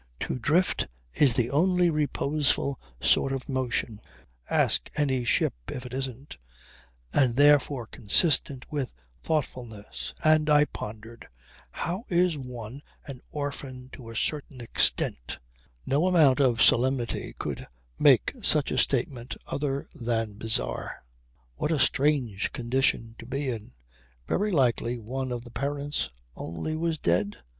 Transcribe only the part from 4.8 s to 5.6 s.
any ship